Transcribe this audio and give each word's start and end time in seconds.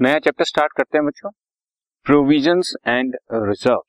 नया 0.00 0.18
chapter 0.18 0.44
start 0.44 0.72
करते 0.72 0.98
हैं 0.98 1.06
बच्चों। 1.06 1.30
Provisions 2.04 2.74
and 2.86 3.16
reserve 3.32 3.82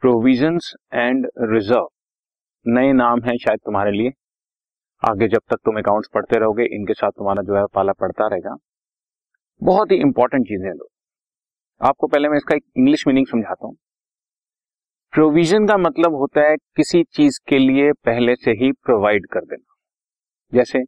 provisions 0.00 0.74
and 0.94 1.26
reserve 1.40 1.88
नए 2.66 2.92
नाम 2.92 3.22
है 3.22 3.36
शायद 3.38 3.58
तुम्हारे 3.58 3.90
लिए। 3.90 4.10
आगे 5.08 5.28
जब 5.28 5.40
तक 5.50 5.56
तुम 5.56 5.78
अकाउंट्स 5.78 6.08
पढ़ते 6.14 6.38
रहोगे, 6.38 6.64
इनके 6.64 6.94
साथ 6.94 7.10
तुम्हारा 7.10 7.42
जो 7.42 7.56
है 7.56 7.64
पाला 7.74 7.92
पड़ता 7.92 8.26
रहेगा। 8.26 8.56
बहुत 9.62 9.90
ही 9.90 9.96
इंपॉर्टेंट 9.96 10.44
चीज़ें 10.44 10.66
हैं 10.66 10.78
आपको 11.80 12.06
पहले 12.06 12.28
मैं 12.28 12.36
इसका 12.36 12.54
एक 12.54 12.64
इंग्लिश 12.76 13.06
मीनिंग 13.06 13.26
समझाता 13.26 13.66
हूँ। 13.66 13.76
प्रोविज़न 15.12 15.68
का 15.68 15.76
मतलब 15.76 16.14
होता 16.14 16.40
है 16.40 16.56
किसी 16.56 17.04
चीज़ 17.04 17.40
के 17.48 17.58
लिए 17.58 17.92
पहले 17.92 18.36
से 18.36 18.50
ही 18.50 18.72
प्रोवाइड 18.72 19.26
कर 19.26 19.40
देना। 19.40 19.74
जैसे, 20.54 20.78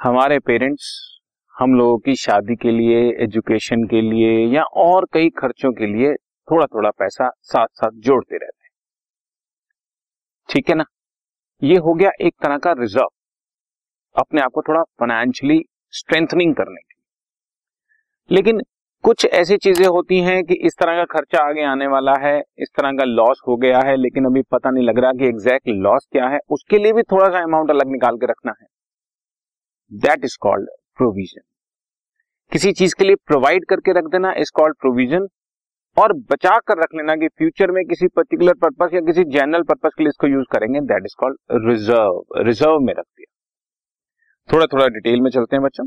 हमारे 0.00 0.38
पेरेंट्स 0.38 1.15
हम 1.56 1.74
लोगों 1.74 1.98
की 1.98 2.14
शादी 2.16 2.56
के 2.56 2.70
लिए 2.70 2.98
एजुकेशन 3.24 3.84
के 3.84 4.00
लिए, 4.00 4.46
या 4.46 4.62
और 4.62 5.06
कई 5.12 5.28
खर्चों 5.30 5.72
के 5.72 5.86
लिए 5.86 6.14
थोड़ा 6.48 6.66
थोड़ा 6.66 6.90
पैसा 6.90 7.30
साथ 7.42 7.66
साथ 7.66 7.90
जोड़ते 7.98 8.36
रहते 8.36 8.64
हैं। 8.64 8.70
ठीक 10.48 10.68
है 10.68 10.74
ना? 10.74 10.84
ये 11.62 11.76
हो 11.76 11.94
गया 11.94 12.10
एक 12.20 12.34
तरह 12.42 12.58
का 12.58 12.72
रिज़र्व 12.72 13.08
अपने 14.16 14.40
आप 14.40 14.50
को 14.54 14.62
थोड़ा 14.62 14.82
फाइनेंशियली 14.82 15.60
स्ट्रेंथनिंग 15.94 16.54
करने 16.54 16.80
की 16.80 16.94
लेकिन 18.30 18.60
कुछ 19.04 19.24
ऐसी 19.26 19.56
चीज़ें 19.56 19.86
होती 19.86 20.20
हैं 20.20 20.42
कि 20.44 20.54
इस 20.66 20.76
तरह 20.80 20.96
का 20.96 21.04
खर्चा 21.04 21.42
आगे 21.48 21.64
आने 21.64 21.86
वाला 21.86 22.14
है, 22.20 22.38
इस 22.58 22.68
तरह 22.76 22.92
का 22.92 23.04
लॉस 23.04 23.40
हो 23.48 23.56
गया 23.56 23.80
है, 23.86 23.96
लेकिन 23.96 24.24
अभी 24.24 24.42
पता 24.42 24.70
नहीं 24.70 24.84
लग 24.84 24.98
रहा 24.98 25.12
कि 25.12 25.26
एग्जैक्ट 25.26 25.68
लॉस 25.68 26.06
क्या 26.12 26.28
है, 26.28 26.38
उसके 26.50 26.78
लिए 26.78 26.92
भी 26.92 27.02
थोड़ा 27.02 27.28
सा 27.28 27.42
अमाउंट 27.42 27.70
अलग 27.70 27.92
निकाल 27.92 28.16
के 28.16 28.26
रखना 28.26 28.54
है। 28.60 28.66
दैट 29.92 30.24
इज़ 30.24 30.36
कॉल्ड 30.40 30.68
प्रोविज़न 30.98 31.42
किसी 32.52 32.72
चीज़ 32.72 32.94
के 32.98 33.04
लिए 33.04 33.16
प्रोवाइड 33.26 33.64
करके 33.68 33.92
रख 33.92 34.10
देना 34.10 34.32
इज़ 34.38 34.50
कॉल्ड 34.54 34.76
प्रोविज़न 34.80 35.26
और 35.96 36.12
बचा 36.32 36.56
कर 36.68 36.78
रख 36.78 36.94
लेना 36.94 37.14
कि 37.16 37.28
फ्यूचर 37.28 37.70
में 37.70 37.84
किसी 37.84 38.06
पर्टिकुलर 38.16 38.54
पर्पस 38.62 38.94
या 38.94 39.00
किसी 39.00 39.24
जनरल 39.30 39.62
पर्पस 39.62 39.94
के 39.96 40.02
लिए 40.02 40.08
इसको 40.08 40.26
यूज़ 40.26 40.46
करेंगे 40.52 40.80
that 40.90 41.04
is 41.04 41.14
called 41.18 41.68
reserve 41.68 42.42
reserve 42.46 42.78
में 42.80 42.92
रख 42.92 43.04
दिया। 43.04 43.32
थोड़ा 44.48 44.66
थोड़ा 44.66 44.86
डिटेल 44.88 45.20
में 45.20 45.30
चलते 45.30 45.56
हैं 45.56 45.62
बच्चों। 45.64 45.86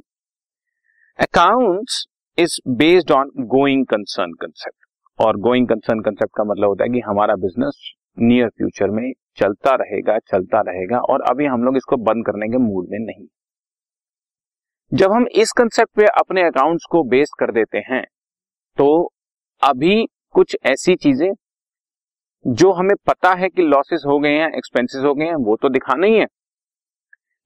Accounts 1.19 2.05
is 2.37 2.59
based 2.77 3.11
on 3.11 3.31
going 3.47 3.85
concern 3.85 4.33
concept 4.41 4.77
और 5.19 5.37
गोइंग 5.39 5.67
कंसर्न 5.67 6.01
कंसेप्ट 6.01 6.31
का 6.37 6.43
मतलब 6.43 6.67
होता 6.67 6.83
है 6.83 6.89
कि 6.89 6.99
हमारा 6.99 7.35
बिज़नेस 7.37 7.81
नियर 8.17 8.49
फ्यूचर 8.49 8.89
में 8.91 9.11
चलता 9.37 9.75
रहेगा 9.75 10.17
चलता 10.31 10.61
रहेगा 10.61 10.99
और 11.11 11.21
अभी 11.29 11.45
हम 11.45 11.63
लोग 11.63 11.77
इसको 11.77 11.97
बंद 12.03 12.25
करने 12.25 12.47
के 12.47 12.57
मूड 12.63 12.87
में 12.91 12.99
नहीं। 12.99 13.27
जब 14.93 15.11
हम 15.11 15.27
इस 15.27 15.51
कंसेप्ट 15.51 15.91
पे 15.95 16.05
अपने 16.05 16.43
अकाउंट्स 16.43 16.85
को 16.85 17.03
बेस 17.03 17.29
कर 17.39 17.51
देते 17.51 17.77
हैं 17.77 18.03
तो 18.77 19.11
अभी 19.63 20.07
कुछ 20.31 20.57
ऐसी 20.65 20.95
चीज़ें 20.95 21.31
जो 22.47 22.71
हमें 22.71 22.95
पता 23.07 23.33
है 23.33 23.49
कि 23.49 23.61
लॉसेस 23.61 24.03
हो 24.05 24.19
गए 24.19 24.29
हैं 24.29 24.47
एक्सपेंसेस 24.47 25.03
हो 25.03 25.13
गए 25.13 25.25
हैं, 25.25 25.35
वो 25.35 25.55
तो 25.55 25.69
दिखाना 25.69 26.07
ही 26.07 26.17
है। 26.17 26.25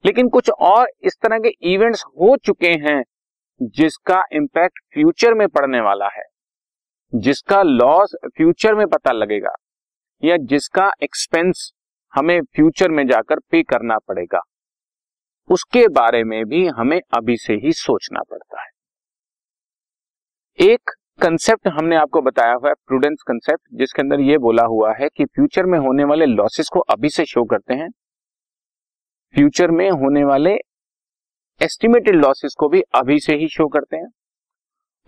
लेकिन 0.06 0.30
कुछ 0.30 0.50
और 0.50 0.88
इस 1.04 1.18
तरह 1.24 1.40
के 1.40 1.74
इवेंट्स 1.74 2.04
हो 2.06 2.38
चुके 2.38 2.68
हैं, 2.68 3.04
जिसका 3.62 4.24
इंपैक्ट 4.34 4.80
फ्यूचर 4.94 5.34
में 5.34 5.48
पड़ने 5.48 5.82
वाला 5.82 6.08
है, 6.08 6.24
जिसका 7.16 7.62
लॉस 7.64 8.16
फ्यूचर 8.38 8.76
में 8.76 8.88
पता 8.88 9.12
लगेगा, 9.12 9.54
या 10.24 10.38
जिसका 10.38 10.92
एक्सपेंस 11.04 11.72
हमें 12.14 12.42
फ्यूचर 12.42 12.92
में 12.92 13.08
जाकर 13.08 13.40
पे 13.40 13.64
करना 13.64 13.98
पड़ेगा। 13.98 14.42
उसके 15.50 15.88
बारे 15.88 16.24
में 16.24 16.44
भी 16.46 16.66
हमें 16.68 17.00
अभी 17.14 17.38
से 17.38 17.54
ही 17.56 17.72
सोचना 17.74 18.22
पड़ता 18.22 18.62
है। 18.62 18.70
एक 20.60 20.92
कंसेप्ट 21.20 21.68
हमने 21.68 21.96
आपको 21.96 22.22
बताया 22.22 22.54
हुआ 22.54 22.70
है 22.70 22.76
प्रूडेंस 22.88 23.24
कंसेप्ट 23.28 23.62
जिसके 23.74 24.02
अंदर 24.02 24.20
यह 24.20 24.38
बोला 24.38 24.64
हुआ 24.64 24.94
है 24.94 25.08
कि 25.18 25.26
फ्यूचर 25.26 25.66
में 25.66 25.78
होने 25.80 26.04
वाले 26.04 26.26
लॉसेस 26.26 26.70
को 26.74 26.80
अभी 26.80 27.10
से 27.10 27.26
शो 27.26 27.44
करते 27.44 27.74
हैं। 27.74 27.90
फ्यूचर 29.36 29.72
में 29.72 29.90
होने 29.92 30.24
वाले 30.24 30.54
एस्टिमेटेड 31.62 32.16
लॉसेस 32.16 32.56
को 32.60 32.70
भी 32.70 32.82
अभी 32.96 33.20
से 33.20 33.36
ही 33.36 33.48
शो 33.48 33.68
करते 33.68 33.98
हैं। 33.98 34.10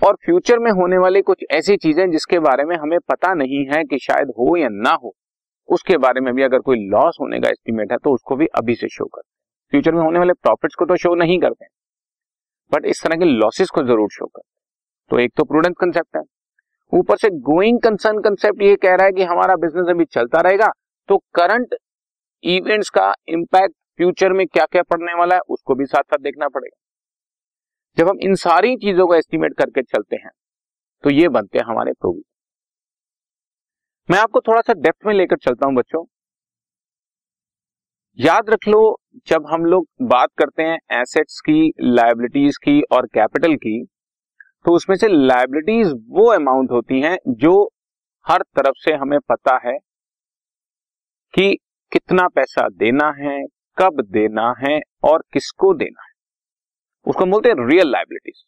और 0.01 0.15
फ्यूचर 0.15 0.59
में 0.59 0.71
होने 0.71 0.97
वाली 0.97 1.21
कुछ 1.21 1.43
ऐसी 1.51 1.75
चीज़ें 1.77 2.09
जिसके 2.11 2.39
बारे 2.39 2.63
में 2.63 2.75
हमें 2.75 2.97
पता 3.09 3.33
नहीं 3.33 3.65
है 3.65 3.83
कि 3.83 3.99
शायद 3.99 4.29
हो 4.29 4.55
या 4.57 4.67
ना 4.71 4.93
हो, 4.93 5.13
उसके 5.69 5.97
बारे 5.97 6.21
में 6.21 6.33
भी 6.33 6.43
अगर 6.43 6.59
कोई 6.59 6.77
लॉस 6.87 7.17
होने 7.21 7.39
का 7.39 7.49
एस्टिमेट 7.49 7.91
है 7.91 7.97
तो 7.97 8.13
उसको 8.13 8.35
भी 8.35 8.45
अभी 8.55 8.75
से 8.75 8.87
शो 8.87 9.05
करते 9.05 9.27
हैं। 9.27 9.34
फ्यूचर 9.75 9.93
में 9.93 10.01
होने 10.01 10.19
वाले 10.19 10.33
प्रॉफिट्स 10.35 10.75
को 10.75 10.85
तो 10.85 10.95
शो 10.97 11.13
नहीं 11.15 11.39
करते। 11.39 11.65
बट 12.71 12.85
इस 12.87 13.01
तरह 13.03 13.15
के 13.15 13.25
लॉसेस 13.27 13.69
को 13.69 13.81
ज़रूर 13.83 14.09
शो 14.11 14.25
करते। 14.25 14.47
तो 15.11 15.19
एक 15.19 15.31
तो 15.37 15.43
प्रूडेंस 15.45 15.75
कंसेप्ट 15.79 16.17
है। 16.17 16.21
ऊपर 16.93 17.17
से 17.17 17.29
गोइंग 17.43 17.79
कंसर्न 17.81 18.21
कंसेप्ट 18.21 18.61
ये 18.61 18.75
कह 18.77 18.95
रहा 18.95 19.05
है 19.05 19.11
कि 19.11 19.23
हमारा 19.25 19.55
बिज़नेस 19.57 19.89
अभी 19.89 20.05
चलता 20.07 20.41
रहेगा 20.41 20.67
तो 21.09 21.17
करंट 21.35 21.75
इवेंट्स 22.43 22.89
का 22.89 23.11
इंपैक्ट 23.29 23.75
फ्यूचर 23.97 24.33
में 24.33 24.45
क्या 24.47 24.65
क्या 24.65 24.83
पड़ने 24.85 25.13
वाला 25.13 25.35
है, 25.35 25.41
उसको 25.41 25.75
भी 25.75 25.85
साथ 25.85 26.03
साथ 26.03 26.23
देखना 26.23 26.47
पड़ेगा। 26.49 26.77
जब 27.97 28.09
हम 28.09 28.19
इन 28.21 28.35
सारी 28.37 28.75
चीज़ों 28.77 29.07
को 29.07 29.15
एस्टिमेट 29.15 29.57
करके 29.57 29.81
चलते 29.83 30.15
हैं 30.15 30.31
तो 31.03 31.09
ये 31.11 31.29
बनते 31.29 31.59
हैं 31.59 31.65
हमारे 31.65 31.91
प्रोविज़न 31.93 32.23
मैं 34.09 34.19
आपको 34.19 34.39
थोड़ा 34.41 34.61
सा 34.61 34.73
डेप्थ 34.75 35.05
में 35.05 35.13
लेकर 35.13 35.37
चलता 35.39 35.67
हूँ 35.67 35.75
बच्चों। 35.75 36.03
याद 38.19 38.49
रख 38.49 38.67
लो, 38.67 38.97
जब 39.27 39.45
हम 39.47 39.65
लोग 39.65 39.85
बात 40.01 40.29
करते 40.37 40.63
हैं 40.63 40.77
एसेट्स 40.93 41.39
की 41.39 41.71
लाइबिलिटीज 41.81 42.57
की 42.57 42.81
और 42.91 43.05
कैपिटल 43.07 43.55
की 43.55 43.83
तो 44.65 44.75
उसमें 44.75 44.95
से 44.95 45.07
लाइबिलिटीज 45.07 45.91
वो 46.09 46.29
अमाउंट 46.31 46.71
होती 46.71 46.99
हैं 47.01 47.17
जो 47.39 47.51
हर 48.25 48.43
तरफ़ 48.57 48.75
से 48.79 48.93
हमें 48.93 49.17
पता 49.29 49.57
है 49.65 49.77
कि 51.33 51.57
कितना 51.91 52.27
पैसा 52.27 52.67
देना 52.69 53.11
है, 53.17 53.37
कब 53.77 54.01
देना 54.11 54.53
है 54.59 54.79
और 55.03 55.23
किसको 55.33 55.73
देना 55.73 56.03
है। 56.03 56.13
उसको 57.07 57.25
बोलते 57.25 57.49
हैं 57.49 57.67
रियल 57.69 57.91
लाइबिलिटीज 57.91 58.43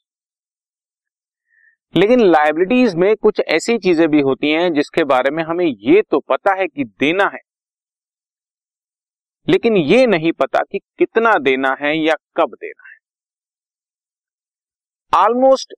लेकिन 1.93 2.21
लाइबिलिटीज 2.21 2.95
में 2.95 3.15
कुछ 3.15 3.41
ऐसी 3.49 3.77
चीज़ें 3.77 4.07
भी 4.09 4.21
होती 4.21 4.51
हैं 4.51 4.71
जिसके 4.73 5.03
बारे 5.05 5.31
में 5.31 5.43
हमें 5.43 5.65
ये 5.65 6.01
तो 6.11 6.19
पता 6.29 6.53
है 6.53 6.67
कि 6.67 6.83
देना 6.99 7.29
है। 7.33 7.39
लेकिन 9.47 9.77
ये 9.77 10.05
नहीं 10.07 10.31
पता 10.33 10.61
कि 10.61 10.79
कितना 10.99 11.33
देना 11.39 11.75
है 11.81 11.95
या 11.97 12.13
कब 12.37 12.53
देना 12.55 12.87
है। 12.87 12.95
ऑलमोस्ट 15.13 15.73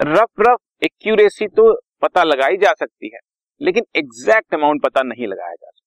रफ 0.00 0.40
रफ 0.40 0.58
एक्यूरेसी 0.82 1.46
तो 1.48 1.72
पता 2.02 2.22
लगाई 2.24 2.56
जा 2.56 2.72
सकती 2.74 3.10
है, 3.14 3.18
लेकिन 3.60 3.84
एग्जैक्ट 3.96 4.54
अमाउंट 4.54 4.82
पता 4.82 5.02
नहीं 5.02 5.26
लगाया 5.26 5.54
जा 5.54 5.66
सकता। 5.66 5.78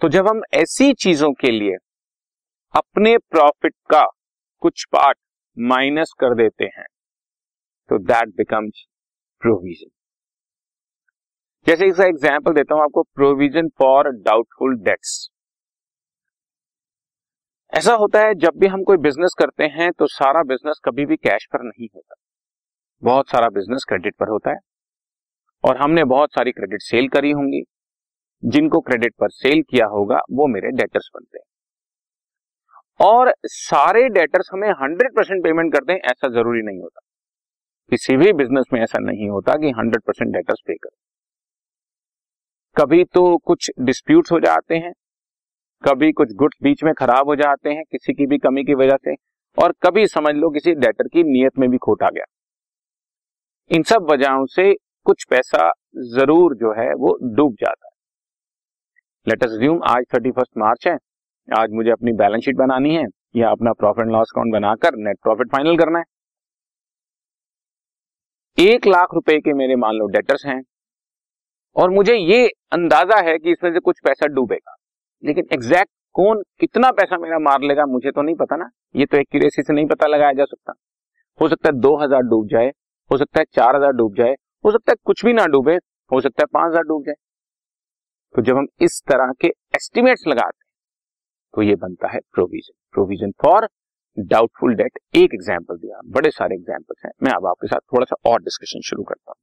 तो 0.00 0.08
जब 0.08 0.28
हम 0.28 0.40
ऐसी 0.54 0.92
चीज़ों 0.94 1.32
के 1.34 1.50
लिए 1.50 1.76
अपने 2.74 3.16
प्रॉफिट 3.20 3.74
का 3.90 4.04
कुछ 4.62 4.84
पार्ट 4.92 5.18
माइनस 5.56 6.12
कर 6.20 6.34
देते 6.36 6.64
हैं 6.66 6.86
तो 7.90 7.98
दैट 8.00 8.28
बिकम्स 8.36 8.84
प्रोविज़न 9.42 9.90
जैसे 11.66 11.86
इसका 11.86 12.04
एग्ज़ाम्पल 12.04 12.52
देता 12.54 12.74
हूँ, 12.74 12.82
आपको 12.82 13.02
प्रोविज़न 13.14 13.68
फॉर 13.78 14.08
डाउटफुल 14.22 14.76
डेट्स 14.80 15.28
ऐसा 17.74 17.94
होता 17.94 18.20
है, 18.20 18.34
जब 18.34 18.52
भी 18.56 18.66
हम 18.66 18.84
कोई 18.84 18.96
बिज़नेस 18.96 19.34
करते 19.38 19.64
हैं 19.64 19.92
तो 19.92 20.06
सारा 20.06 20.42
बिज़नेस 20.42 20.80
कभी 20.84 21.06
भी 21.06 21.16
कैश 21.16 21.46
पर 21.52 21.62
नहीं 21.62 21.88
होता। 21.94 22.14
बहुत 23.02 23.28
सारा 23.28 23.48
बिज़नेस 23.48 23.84
क्रेडिट 23.88 24.14
पर 24.16 24.28
होता 24.28 24.50
है। 24.50 24.56
और 25.64 25.76
हमने 25.76 26.04
बहुत 26.04 26.32
सारी 26.32 26.52
क्रेडिट 26.52 26.82
सेल 26.82 27.08
करी 27.08 27.30
होंगी। 27.30 27.62
जिनको 28.44 28.80
क्रेडिट 28.80 29.14
पर 29.14 29.30
सेल 29.30 29.62
किया 29.62 29.86
होगा, 29.86 30.20
वो 30.32 30.46
मेरे 30.46 30.70
डेटर्स 30.70 31.10
बनते 31.14 31.38
हैं। 31.38 31.44
और 33.06 33.34
सारे 33.44 34.08
डेटर्स 34.08 34.50
हमें 34.52 34.70
हंड्रेड 34.70 35.16
परसेंट 35.16 35.44
पेमेंट 35.44 35.72
करते 35.72 35.92
हैं, 35.92 36.00
ऐसा 36.00 36.28
ज़रूरी 36.28 36.62
नहीं 36.62 36.80
होता। 36.80 37.00
किसी 37.90 38.16
भी 38.16 38.32
बिज़नेस 38.32 38.64
में 38.72 38.80
ऐसा 38.80 38.98
नहीं 38.98 39.28
होता 39.28 39.52
कि 39.52 39.70
हंड्रेड 39.70 40.02
परसेंट 40.02 40.32
डेटर्स 40.32 40.62
पे 40.66 40.74
करें। 40.74 40.98
कभी 42.76 43.04
तो 43.04 43.36
कुछ 43.36 43.70
डिस्प्यूट्स 43.80 44.32
हो 44.32 44.40
जाते 44.40 44.76
हैं 44.76 44.92
कभी 45.84 46.10
कुछ 46.12 46.32
गुड्स 46.34 46.56
बीच 46.62 46.82
में 46.84 46.92
खराब 46.94 47.28
हो 47.28 47.34
जाते 47.36 47.70
हैं, 47.70 47.82
किसी 47.84 48.12
की 48.14 48.26
भी 48.26 48.38
कमी 48.38 48.64
की 48.64 48.74
वजह 48.74 48.96
से, 48.98 49.14
और 49.58 49.72
कभी 49.82 50.06
समझ 50.08 50.34
लो 50.34 50.50
किसी 50.50 50.74
डेटर 50.76 51.08
की 51.08 51.22
नीयत 51.24 51.58
में 51.58 51.68
भी 51.70 51.78
खोट 51.78 52.02
गया। 52.04 52.24
इन 53.70 53.82
सब 53.82 54.06
वजहों 54.10 54.46
से 54.46 54.72
कुछ 55.06 55.24
पैसा 55.30 55.70
ज़रूर 56.10 56.54
जो 56.56 56.72
है 56.74 56.92
वो 56.94 57.16
डूब 57.34 57.54
जाता 57.60 57.86
है। 57.86 57.92
लेट 59.26 59.44
अस 59.44 59.58
ज्यूम 59.60 59.80
आज 59.86 60.04
थर्टी 60.14 60.30
फ़र्स्ट 60.30 60.58
मार्च 60.58 60.86
है, 60.86 60.96
आज 61.48 61.70
मुझे 61.72 61.90
अपनी 61.90 62.12
बैलेंस 62.14 62.44
शीट 62.44 62.56
बनानी 62.56 62.94
है, 62.94 63.04
या 63.36 63.50
अपना 63.50 63.72
प्रॉफिट 63.74 64.02
एंड 64.02 64.12
लॉस 64.12 64.32
अकाउंट 64.34 64.52
बनाकर 64.52 64.96
नेट 64.98 65.18
प्रॉफिट 65.22 65.50
फाइनल 65.52 65.76
करना 65.76 65.98
है। 65.98 66.04
एक 68.58 68.86
लाख 68.86 69.14
रुपए 69.14 69.38
के 69.40 69.52
मेरे 69.54 69.76
मान 69.76 69.94
लो 69.94 70.06
डेटर्स 70.08 70.46
हैं, 70.46 70.60
और 71.76 71.90
मुझे 71.90 72.14
ये 72.14 72.46
अंदाज़ा 72.72 73.20
है 73.22 73.38
कि 73.38 73.52
इसमें 73.52 73.72
से 73.72 73.80
कुछ 73.80 74.00
पैसा 74.04 74.26
डूबेगा। 74.28 74.74
लेकिन 75.22 75.46
एग्जैक्ट 75.52 75.90
कौन 76.14 76.42
कितना 76.60 76.90
पैसा 76.92 77.16
मेरा 77.18 77.38
मार 77.40 77.62
लेगा, 77.62 77.84
मुझे 77.86 78.10
तो 78.10 78.22
नहीं 78.22 78.34
पता 78.36 78.56
ना। 78.56 78.68
ये 78.96 79.06
तो 79.06 79.16
एक्यूरेसी 79.16 79.62
से 79.62 79.72
नहीं 79.72 79.86
पता 79.86 80.06
लगाया 80.06 80.32
जा 80.32 80.44
सकता। 80.46 80.72
हो 81.40 81.48
सकता 81.48 81.68
है 81.68 81.80
दो 81.80 81.96
हज़ार 81.96 82.22
डूब 82.24 82.46
जाए, 82.48 82.68
हो 83.10 83.18
सकता 83.18 83.40
है 83.40 83.44
चार 83.52 83.76
हज़ार 83.76 83.92
डूब 83.94 84.14
जाए, 84.16 84.32
हो 84.64 84.70
सकता 84.72 84.92
है 84.92 84.96
कुछ 85.04 85.24
भी 85.24 85.32
ना 85.32 85.46
डूबे, 85.48 85.74
हो 86.10 86.20
सकता 86.20 86.42
है 86.42 86.46
पाँच 86.52 86.70
हज़ार 86.70 86.82
डूब 86.84 87.02
जाए। 87.04 87.14
तो 88.34 88.42
जब 88.42 88.56
हम 88.56 88.66
इस 88.82 89.02
तरह 89.08 89.32
के 89.40 89.48
एस्टिमेट्स 89.74 90.26
लगाते 90.26 90.56
हैं 90.56 90.66
तो 91.54 91.62
ये 91.62 91.74
बनता 91.76 92.08
है 92.08 92.18
provision 92.34 92.74
provision 92.94 93.30
for 93.42 93.68
doubtful 94.16 94.74
debt 94.74 94.98
एक 95.16 95.34
एग्ज़ाम्पल 95.34 95.76
दिया। 95.76 96.00
बड़े 96.10 96.30
सारे 96.30 96.54
एग्जाम्पल्स 96.56 97.04
हैं। 97.04 97.10
मैं 97.22 97.32
अब 97.32 97.46
आपके 97.46 97.66
साथ 97.66 97.80
थोड़ा 97.92 98.04
सा 98.04 98.16
और 98.30 98.40
डिस्कशन 98.42 98.80
शुरू 98.84 99.02
करता 99.04 99.32
हूँ। 99.32 99.38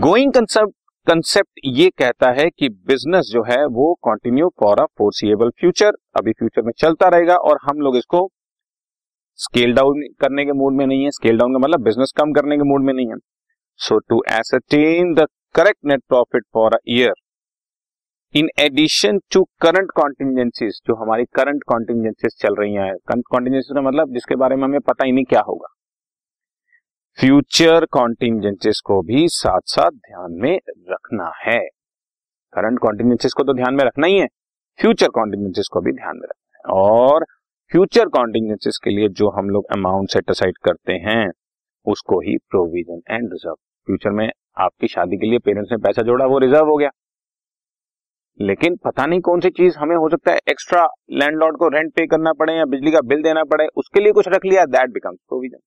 गोइंग 0.00 0.32
कंसेप्ट 0.32 0.72
कंसेप्ट 1.06 1.60
ये 1.66 1.88
कहता 1.98 2.30
है 2.32 2.48
कि 2.50 2.68
बिज़नेस 2.88 3.30
जो 3.32 3.42
है 3.44 3.64
वो 3.68 3.92
continue 4.04 4.48
for 4.60 4.80
a 4.80 4.84
foreseeable 4.98 5.48
future 5.60 5.96
अभी 6.18 6.32
फ्यूचर 6.32 6.62
में 6.62 6.72
चलता 6.78 7.08
रहेगा 7.08 7.36
और 7.36 7.58
हम 7.62 7.80
लोग 7.80 7.96
इसको 7.96 8.20
स्केल 9.38 9.74
डाउन 9.74 10.02
करने 10.20 10.44
के 10.44 10.52
मूड 10.52 10.76
में 10.76 10.86
नहीं 10.86 11.04
है। 11.04 11.10
स्केल 11.10 11.38
डाउन 11.38 11.52
का 11.52 11.58
मतलब 11.58 11.82
बिज़नेस 11.84 12.12
कम 12.16 12.32
करने 12.32 12.56
के 12.56 12.68
मूड 12.68 12.84
में 12.84 12.92
नहीं 12.92 13.06
है। 13.06 13.16
So 13.80 13.98
to 14.00 14.22
ascertain 14.30 15.12
the 15.14 15.26
correct 15.54 15.78
net 15.86 16.02
profit 16.08 16.44
for 16.54 16.74
a 16.74 16.78
year 16.90 17.12
in 18.34 18.48
addition 18.60 19.18
to 19.32 19.42
current 19.60 19.90
contingencies 19.96 20.80
जो 20.86 20.94
हमारी 21.02 21.24
करंट 21.34 21.62
कॉन्टिजेंसीज 21.68 22.40
चल 22.42 22.54
रही 22.60 22.74
हैं 22.74 22.92
कॉन्टिजेंसीज 23.08 23.74
का 23.74 23.82
मतलब 23.82 24.14
जिसके 24.14 24.36
बारे 24.36 24.56
में 24.56 24.64
हमें 24.64 24.80
पता 24.80 25.04
ही 25.04 25.12
नहीं 25.12 25.24
क्या 25.24 25.40
होगा। 25.48 25.74
फ्यूचर 27.18 27.84
कॉन्टिजेंसीज 27.84 28.80
को 28.80 29.00
भी 29.02 29.28
साथ 29.28 29.60
साथ 29.64 29.90
ध्यान 29.90 30.32
में 30.32 30.60
रखना 30.90 31.32
है। 31.38 31.58
करंट 32.52 32.78
कॉन्टिजेंसीज 32.78 33.32
को 33.32 33.44
तो 33.44 33.52
ध्यान 33.52 33.74
में 33.74 33.84
रखना 33.84 34.06
ही 34.06 34.18
है। 34.18 34.26
फ्यूचर 34.78 35.08
कॉन्टिजेंसीज 35.08 35.68
को 35.68 35.80
भी 35.80 35.92
ध्यान 35.92 36.16
में 36.16 36.22
रखना 36.22 36.56
है। 36.56 36.82
और 36.82 37.24
फ्यूचर 37.72 38.08
कॉन्टिजेंसीज 38.08 38.78
के 38.84 38.90
लिए 38.90 39.08
जो 39.08 39.30
हम 39.30 39.50
लोग 39.50 39.66
अमाउंट 39.72 40.10
सेट 40.10 40.30
असाइड 40.30 40.58
करते 40.58 40.92
हैं, 40.92 41.30
उसको 41.86 42.20
ही 42.20 42.36
प्रोविज़न 42.50 43.02
एंड 43.10 43.32
रिज़र्व 43.32 43.54
फ्यूचर 43.54 44.10
में 44.10 44.30
आपकी 44.58 44.88
शादी 44.88 45.16
के 45.16 45.26
लिए 45.26 45.38
पेरेंट्स 45.38 45.72
ने 45.72 45.78
पैसा 45.78 46.02
जोड़ा, 46.02 46.26
वो 46.26 46.38
रिज़र्व 46.38 46.66
हो 46.66 46.76
गया। 46.76 46.90
लेकिन 48.40 48.76
पता 48.76 49.06
नहीं 49.06 49.20
कौन 49.20 49.40
सी 49.40 49.50
चीज़ 49.50 49.78
हमें 49.78 49.96
हो 49.96 50.08
सकता 50.08 50.32
है 50.32 50.38
एक्स्ट्रा 50.48 50.86
लैंडलॉर्ड 51.10 51.56
को 51.56 51.68
रेंट 51.68 51.92
पे 51.94 52.06
करना 52.06 52.32
पड़े 52.32 52.56
या 52.56 52.64
बिजली 52.64 52.90
का 52.90 53.00
बिल 53.00 53.22
देना 53.22 53.44
पड़े, 53.44 53.66
उसके 53.76 54.00
लिए 54.00 54.12
कुछ 54.12 54.28
रख 54.28 54.44
लिया 54.44 54.64
दैट 54.66 54.90
बिकम्स 54.90 55.18
प्रोविज़न 55.28 55.58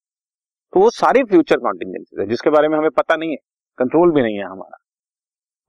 तो 0.75 0.79
वो 0.81 0.89
सारी 0.89 1.23
फ्यूचर 1.23 1.57
कॉन्टिजेंसी 1.57 2.21
है, 2.21 2.25
जिसके 2.27 2.49
बारे 2.49 2.67
में 2.67 2.77
हमें 2.77 2.89
पता 2.91 3.15
नहीं 3.15 3.29
है, 3.31 3.35
कंट्रोल 3.79 4.11
भी 4.11 4.21
नहीं 4.21 4.37
है 4.37 4.45
हमारा। 4.45 4.77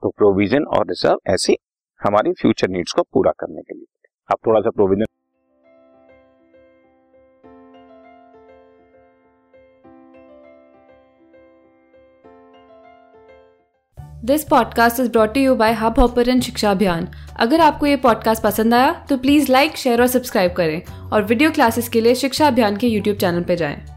तो 0.03 0.09
प्रोविज़न 0.09 0.65
और 0.69 0.87
रिज़र्व 0.87 1.19
ऐसी 1.27 1.57
हमारी 2.01 2.33
फ्यूचर 2.33 2.69
नीड्स 2.69 2.93
को 2.93 3.03
पूरा 3.03 3.33
करने 3.41 3.63
के 3.63 3.75
लिए। 3.75 3.87
अब 4.29 4.39
थोड़ा 4.47 4.61
सा 4.61 4.71
provision 4.71 5.05
this 14.25 14.45
podcast 14.45 15.01
is 15.01 15.11
brought 15.13 15.37
you 15.37 15.55
by 15.55 15.73
Hubhopper 16.01 16.41
शिक्षा 16.41 16.71
अभियान 16.71 17.09
अगर 17.41 17.61
आपको 17.61 17.87
ये 17.87 17.97
पॉडकास्ट 17.97 18.43
पसंद 18.43 18.75
आया 18.75 18.93
तो 19.09 19.19
प्लीज़ 19.19 19.53
लाइक 19.53 19.77
शेयर 19.77 20.01
और 20.01 20.07
सब्सक्राइब 20.07 20.53
करें 20.53 21.11
और 21.13 21.23
वीडियो 21.23 21.51
क्लासेस 21.51 21.89
के 21.89 22.01
लिए 22.01 22.15
शिक्षा 22.15 22.47
अभियान 22.47 22.77
के 22.77 22.87
यूट्यूब 22.87 23.17
चैनल 23.17 23.43
पर 23.43 23.55
जाएँ। 23.55 23.96